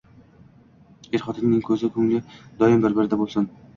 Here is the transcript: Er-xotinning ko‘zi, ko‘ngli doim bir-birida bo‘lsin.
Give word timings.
Er-xotinning 1.17 1.61
ko‘zi, 1.69 1.91
ko‘ngli 1.99 2.23
doim 2.65 2.83
bir-birida 2.87 3.21
bo‘lsin. 3.23 3.47